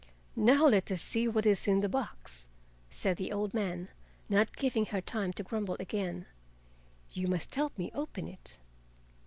"Now 0.35 0.65
let 0.65 0.89
us 0.89 0.99
see 0.99 1.27
what 1.27 1.45
is 1.45 1.67
in 1.67 1.81
the 1.81 1.87
box," 1.87 2.47
said 2.89 3.17
the 3.17 3.31
old 3.31 3.53
man, 3.53 3.89
not 4.29 4.57
giving 4.57 4.87
her 4.87 4.99
time 4.99 5.31
to 5.33 5.43
grumble 5.43 5.77
again. 5.79 6.25
"You 7.13 7.27
must 7.27 7.53
help 7.53 7.77
me 7.77 7.91
open 7.93 8.27
it." 8.27 8.57